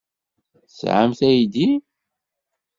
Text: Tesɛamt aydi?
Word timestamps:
Tesɛamt 0.67 1.19
aydi? 1.29 1.69